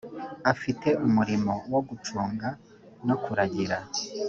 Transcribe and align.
afite 0.51 0.87
umurimo 1.07 1.53
wo 1.73 1.79
gucunga 1.87 2.47
no 3.07 3.15
kuragira 3.23 3.77